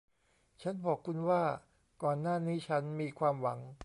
[0.61, 1.43] ฉันบอกคุณว่า
[2.03, 3.59] ก่อนหน้านี้ฉันมีความหวัง